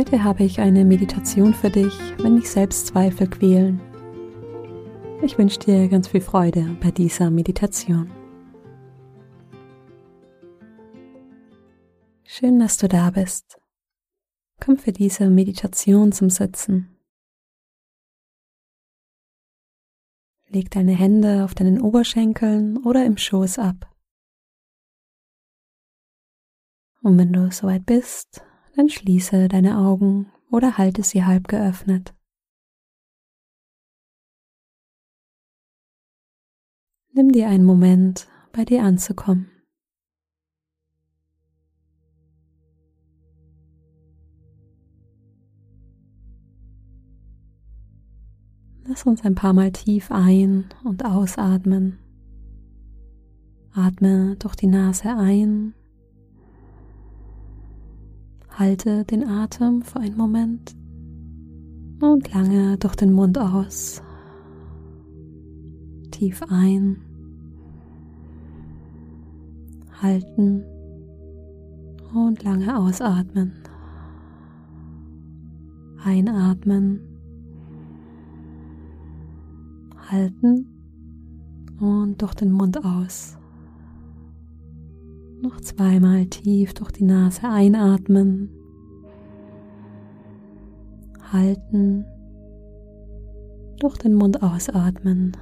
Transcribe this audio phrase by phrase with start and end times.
[0.00, 3.82] Heute habe ich eine Meditation für dich, wenn dich Selbstzweifel quälen.
[5.20, 8.10] Ich wünsche dir ganz viel Freude bei dieser Meditation.
[12.24, 13.60] Schön, dass du da bist.
[14.58, 16.98] Komm für diese Meditation zum Sitzen.
[20.48, 23.94] Leg deine Hände auf deinen Oberschenkeln oder im Schoß ab.
[27.02, 28.42] Und wenn du soweit bist,
[28.76, 32.14] dann schließe deine Augen oder halte sie halb geöffnet.
[37.12, 39.50] Nimm dir einen Moment, bei dir anzukommen.
[48.84, 51.98] Lass uns ein paar Mal tief ein- und ausatmen.
[53.72, 55.74] Atme durch die Nase ein
[58.60, 60.76] Halte den Atem für einen Moment
[62.02, 64.02] und lange durch den Mund aus.
[66.10, 66.98] Tief ein.
[70.02, 70.62] Halten
[72.12, 73.52] und lange ausatmen.
[76.04, 77.00] Einatmen.
[80.10, 80.66] Halten
[81.80, 83.39] und durch den Mund aus.
[85.42, 88.50] Noch zweimal tief durch die Nase einatmen.
[91.32, 92.04] Halten.
[93.78, 95.32] Durch den Mund ausatmen.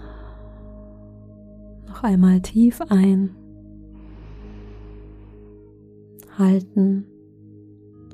[1.89, 3.35] Noch einmal tief ein.
[6.39, 7.05] Halten.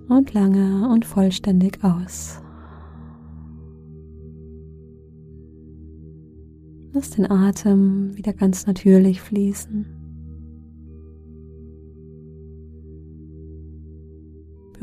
[0.09, 2.41] Und lange und vollständig aus.
[6.95, 9.94] Lass den Atem wieder ganz natürlich fließen.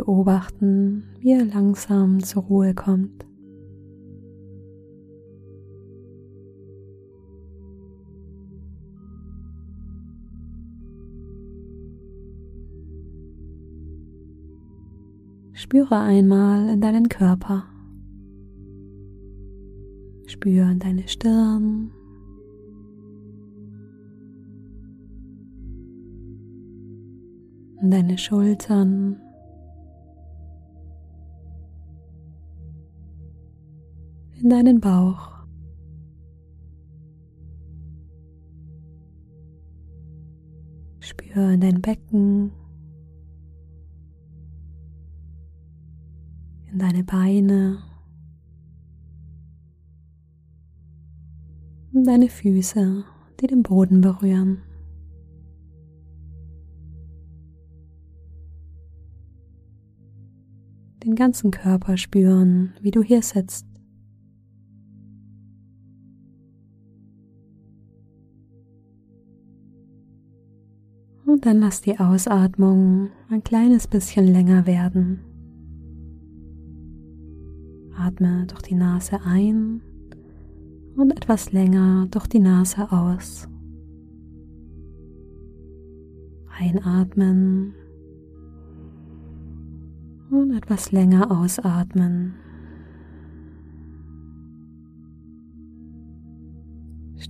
[0.02, 3.24] Beobachten, wie er langsam zur Ruhe kommt.
[15.54, 17.66] Spüre einmal in deinen Körper.
[20.26, 21.92] Spüre in deine Stirn.
[27.82, 29.22] In deine Schultern.
[34.42, 35.30] In deinen Bauch.
[41.00, 42.52] Spüre in dein Becken,
[46.72, 47.80] in deine Beine,
[51.94, 53.04] und deine Füße,
[53.40, 54.64] die den Boden berühren.
[61.04, 63.71] Den ganzen Körper spüren, wie du hier sitzt.
[71.26, 75.22] Und dann lass die Ausatmung ein kleines bisschen länger werden.
[77.98, 79.82] Atme durch die Nase ein
[80.96, 83.48] und etwas länger durch die Nase aus.
[86.60, 87.74] Einatmen
[90.30, 92.36] und etwas länger ausatmen.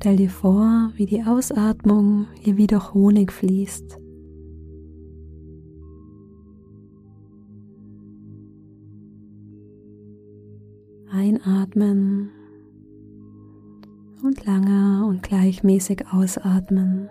[0.01, 3.99] Stell dir vor, wie die Ausatmung hier wie durch Honig fließt.
[11.11, 12.31] Einatmen
[14.23, 17.07] und lange und gleichmäßig ausatmen.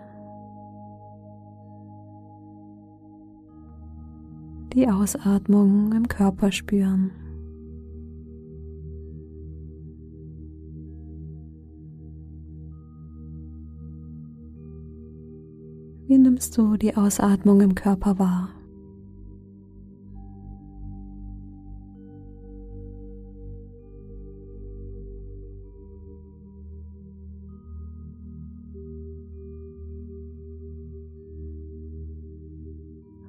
[4.73, 7.20] Die Ausatmung im Körper spüren.
[16.07, 18.49] Wie nimmst du die Ausatmung im Körper wahr?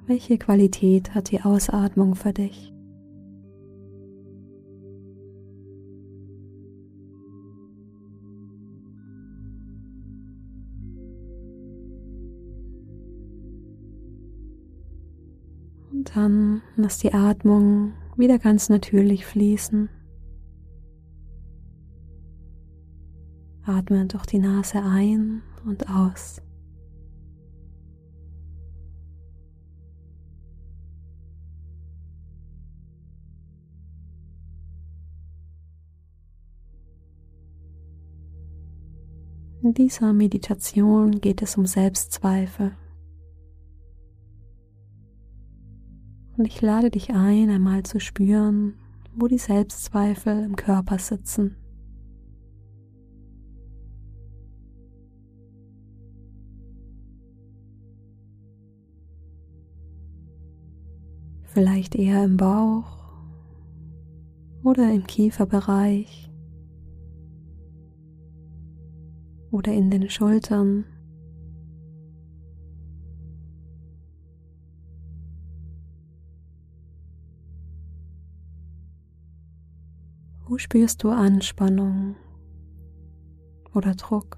[0.05, 2.72] Welche Qualität hat die Ausatmung für dich?
[15.93, 19.89] Dann lass die Atmung wieder ganz natürlich fließen.
[23.63, 26.41] Atme durch die Nase ein und aus.
[39.61, 42.75] In dieser Meditation geht es um Selbstzweifel.
[46.35, 48.73] Und ich lade dich ein, einmal zu spüren,
[49.15, 51.55] wo die Selbstzweifel im Körper sitzen.
[61.43, 62.97] Vielleicht eher im Bauch
[64.63, 66.31] oder im Kieferbereich
[69.51, 70.85] oder in den Schultern.
[80.45, 82.15] Wo spürst du Anspannung
[83.73, 84.37] oder Druck?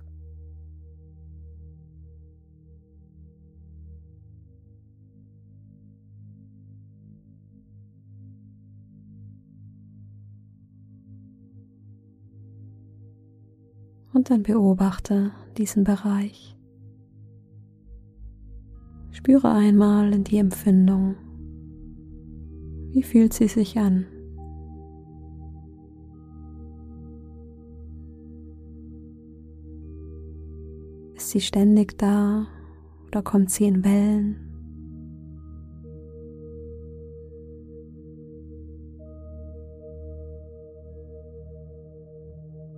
[14.14, 16.56] Und dann beobachte diesen Bereich.
[19.12, 21.16] Spüre einmal in die Empfindung.
[22.92, 24.06] Wie fühlt sie sich an?
[31.36, 32.48] Sie ständig da
[33.08, 34.38] oder kommt sie in Wellen?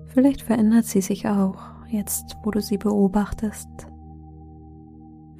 [0.07, 1.59] Vielleicht verändert sie sich auch
[1.92, 3.68] jetzt, wo du sie beobachtest.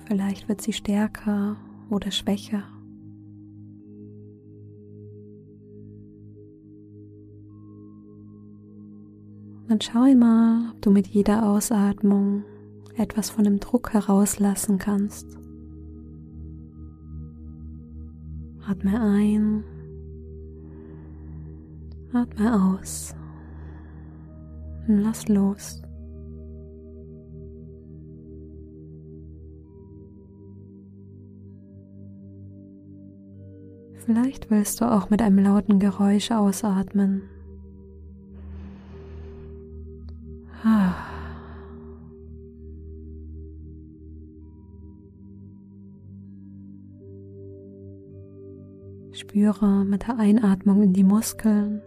[0.06, 1.58] Vielleicht wird sie stärker
[1.90, 2.66] oder schwächer.
[9.68, 12.44] Dann schau einmal, ob du mit jeder Ausatmung
[12.98, 15.38] etwas von dem Druck herauslassen kannst.
[18.68, 19.64] Atme ein,
[22.12, 23.16] atme aus
[24.88, 25.82] und lass los.
[34.06, 37.24] Vielleicht willst du auch mit einem lauten Geräusch ausatmen.
[49.48, 51.82] Spüre mit der Einatmung in die Muskeln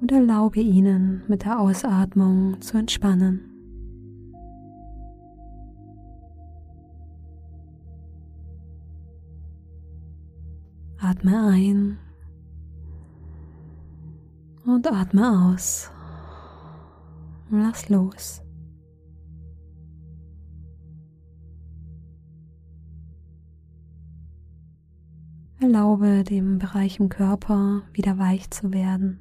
[0.00, 3.40] und erlaube ihnen mit der Ausatmung zu entspannen.
[11.00, 11.98] Atme ein
[14.64, 15.90] und atme aus.
[17.50, 18.40] Lass los.
[25.62, 29.20] Erlaube dem Bereich im Körper wieder weich zu werden.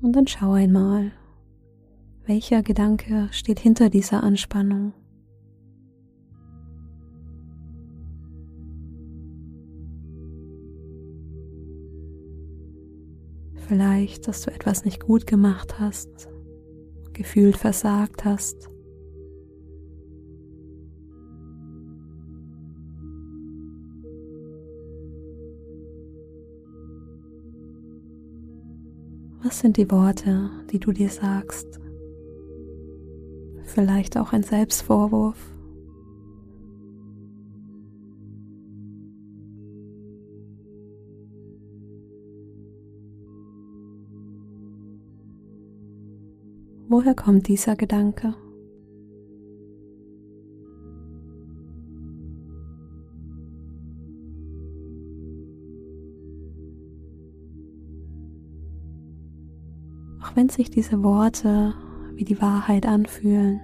[0.00, 1.12] Und dann schau einmal,
[2.26, 4.94] welcher Gedanke steht hinter dieser Anspannung.
[13.72, 16.28] Vielleicht, dass du etwas nicht gut gemacht hast,
[17.14, 18.68] gefühlt versagt hast.
[29.42, 31.80] Was sind die Worte, die du dir sagst?
[33.64, 35.51] Vielleicht auch ein Selbstvorwurf.
[46.92, 48.34] Woher kommt dieser Gedanke?
[60.20, 61.72] Auch wenn sich diese Worte
[62.14, 63.62] wie die Wahrheit anfühlen,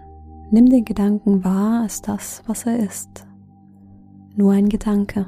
[0.51, 3.27] nimm den Gedanken wahr als das, was er ist.
[4.37, 5.27] Nur ein Gedanke.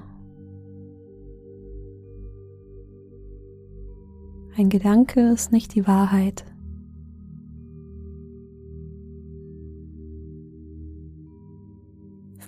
[4.57, 6.50] Ein Gedanke ist nicht die Wahrheit.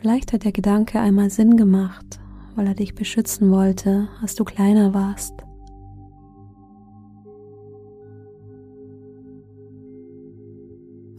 [0.02, 2.18] Vielleicht hat der Gedanke einmal Sinn gemacht,
[2.56, 5.32] weil er dich beschützen wollte, als du kleiner warst.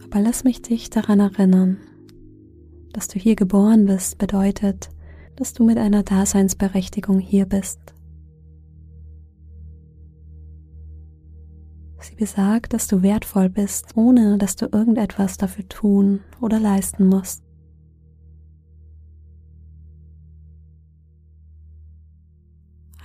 [0.04, 1.78] Aber lass mich dich daran erinnern,
[2.92, 4.90] dass du hier geboren bist, bedeutet,
[5.36, 7.80] dass du mit einer Daseinsberechtigung hier bist.
[12.00, 17.43] Sie besagt, dass du wertvoll bist, ohne dass du irgendetwas dafür tun oder leisten musst.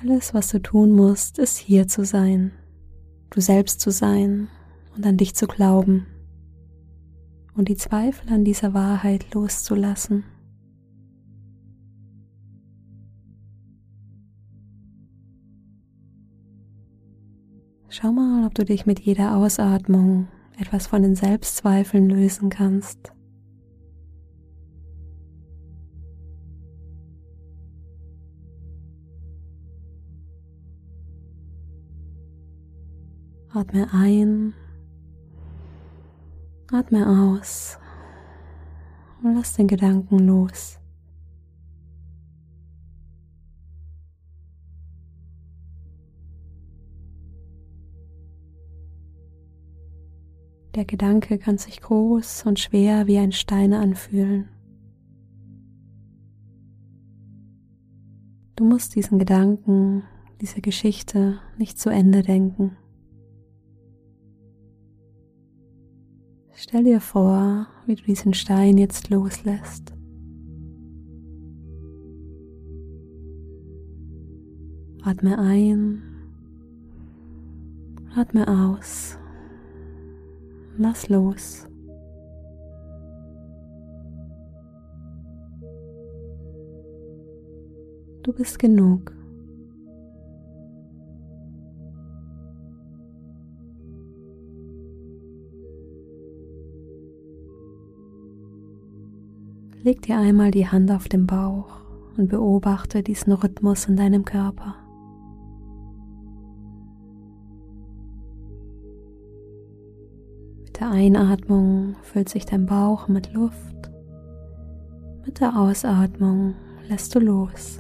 [0.01, 2.53] Alles, was du tun musst, ist hier zu sein,
[3.31, 4.47] du selbst zu sein
[4.95, 6.07] und an dich zu glauben
[7.53, 10.23] und die Zweifel an dieser Wahrheit loszulassen.
[17.89, 23.11] Schau mal, ob du dich mit jeder Ausatmung etwas von den Selbstzweifeln lösen kannst.
[33.51, 34.53] Atme ein,
[36.71, 37.79] atme aus
[39.23, 40.79] und lass den Gedanken los.
[50.75, 54.47] Der Gedanke kann sich groß und schwer wie ein Stein anfühlen.
[58.55, 60.03] Du musst diesen Gedanken,
[60.39, 62.77] diese Geschichte nicht zu Ende denken.
[66.61, 69.93] Stell dir vor, wie du diesen Stein jetzt loslässt.
[75.01, 76.03] Atme ein,
[78.13, 79.17] atme aus,
[80.77, 81.65] lass los.
[88.23, 89.18] Du bist genug.
[99.81, 101.79] Leg dir einmal die Hand auf den Bauch
[102.17, 104.75] und beobachte diesen Rhythmus in deinem Körper.
[110.65, 113.89] Mit der Einatmung füllt sich dein Bauch mit Luft.
[115.25, 116.55] Mit der Ausatmung
[116.89, 117.79] lässt du los.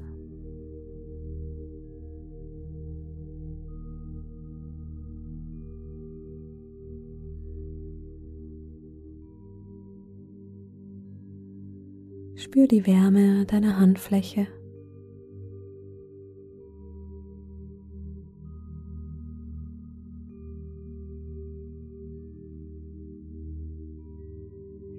[12.39, 14.47] Spür die Wärme deiner Handfläche.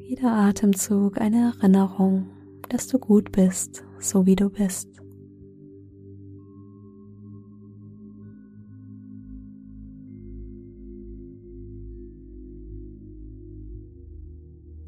[0.07, 2.27] Jeder Atemzug eine Erinnerung,
[2.69, 4.91] dass du gut bist, so wie du bist.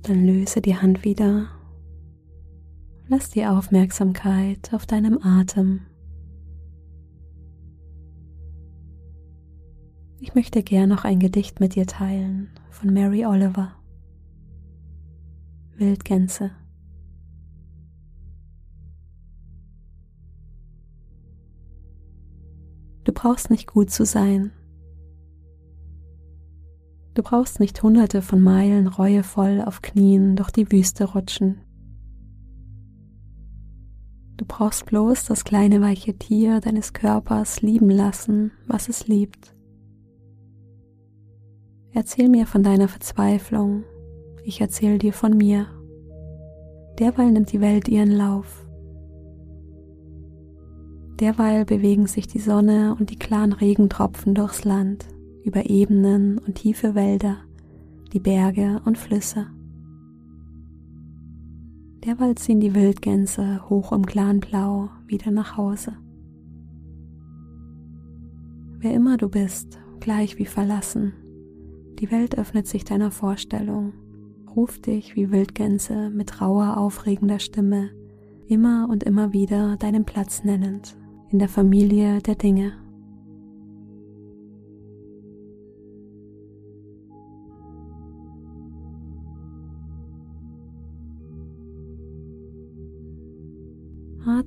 [0.02, 1.48] Dann löse die Hand wieder
[3.08, 5.82] Lass die Aufmerksamkeit auf deinem Atem.
[10.20, 13.72] Ich möchte gern noch ein Gedicht mit dir teilen von Mary Oliver.
[15.76, 16.52] Wildgänse.
[23.02, 24.52] Du brauchst nicht gut zu sein.
[27.14, 31.60] Du brauchst nicht hunderte von Meilen reuevoll auf Knien durch die Wüste rutschen.
[34.36, 39.54] Du brauchst bloß das kleine weiche Tier deines Körpers lieben lassen, was es liebt.
[41.92, 43.84] Erzähl mir von deiner Verzweiflung,
[44.44, 45.66] ich erzähl dir von mir.
[46.98, 48.66] Derweil nimmt die Welt ihren Lauf.
[51.20, 55.06] Derweil bewegen sich die Sonne und die klaren Regentropfen durchs Land,
[55.44, 57.36] über Ebenen und tiefe Wälder,
[58.12, 59.46] die Berge und Flüsse.
[62.04, 65.96] Derweil ziehen die Wildgänse hoch im klaren Blau wieder nach Hause.
[68.78, 71.12] Wer immer du bist, gleich wie verlassen,
[72.00, 73.92] die Welt öffnet sich deiner Vorstellung,
[74.56, 77.90] ruft dich wie Wildgänse mit rauer, aufregender Stimme,
[78.48, 80.96] immer und immer wieder deinen Platz nennend
[81.30, 82.81] in der Familie der Dinge.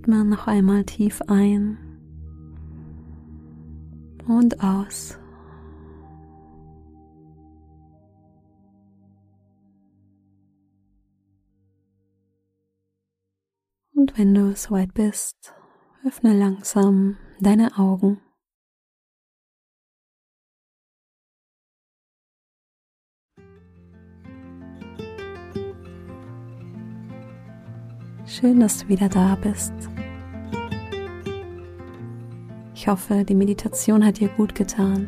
[0.05, 1.79] Atme noch einmal tief ein
[4.27, 5.17] und aus.
[13.95, 15.55] Und wenn du soweit bist,
[16.05, 18.21] Öffne langsam deine Augen.
[28.27, 29.94] Schön, dass du wieder da bist.
[32.75, 35.07] Ich hoffe, die Meditation hat dir gut getan.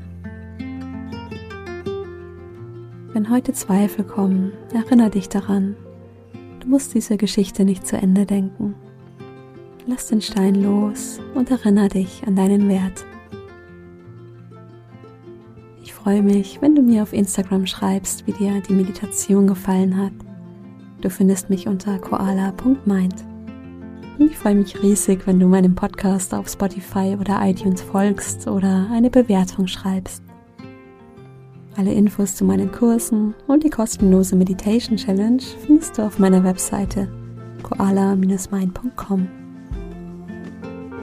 [3.12, 5.76] Wenn heute Zweifel kommen, erinnere dich daran,
[6.62, 8.74] du musst diese Geschichte nicht zu Ende denken.
[9.86, 13.06] Lass den Stein los und erinnere dich an deinen Wert.
[15.84, 20.14] Ich freue mich, wenn du mir auf Instagram schreibst, wie dir die Meditation gefallen hat.
[21.02, 23.26] Du findest mich unter koala.mind.
[24.18, 28.88] Und ich freue mich riesig, wenn du meinem Podcast auf Spotify oder iTunes folgst oder
[28.92, 30.24] eine Bewertung schreibst.
[31.76, 37.08] Alle Infos zu meinen Kursen und die kostenlose Meditation Challenge findest du auf meiner Webseite
[37.62, 39.28] koala-mind.com.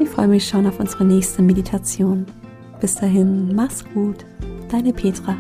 [0.01, 2.27] Ich freue mich schon auf unsere nächste Meditation.
[2.81, 4.25] Bis dahin, mach's gut,
[4.69, 5.37] deine Petra.